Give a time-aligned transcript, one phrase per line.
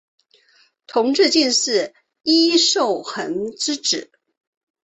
[0.87, 1.93] 同治进士
[2.23, 4.09] 尹寿衡之子。